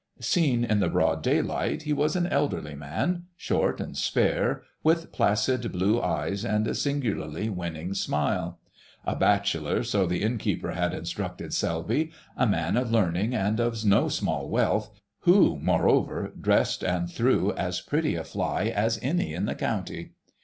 Seen 0.19 0.65
in 0.65 0.79
the 0.79 0.89
broad 0.89 1.21
daylight 1.21 1.83
he 1.83 1.93
was 1.93 2.15
an 2.15 2.25
elderly 2.25 2.73
man, 2.73 3.25
short 3.37 3.79
and 3.79 3.95
spare, 3.95 4.63
with 4.81 5.11
placid 5.11 5.71
blue 5.71 6.01
eyes, 6.01 6.43
and 6.43 6.67
a 6.67 6.73
singularly 6.73 7.49
winning 7.49 7.93
smile. 7.93 8.59
A 9.05 9.15
bachelor, 9.15 9.83
so 9.83 10.07
the 10.07 10.23
inn 10.23 10.39
keeper 10.39 10.71
had 10.71 10.95
instructed 10.95 11.53
Selby; 11.53 12.11
a 12.35 12.47
man 12.47 12.77
of 12.77 12.91
learning 12.91 13.35
and 13.35 13.59
of 13.59 13.85
no 13.85 14.09
small 14.09 14.49
wealth, 14.49 14.89
who, 15.19 15.59
moreover, 15.59 16.31
dressed 16.41 16.83
and 16.83 17.07
threw 17.07 17.53
as 17.53 17.79
pretty 17.79 18.15
a 18.15 18.23
fly 18.23 18.63
as 18.75 18.97
any 19.03 19.35
in 19.35 19.45
the 19.45 19.53
county. 19.53 20.13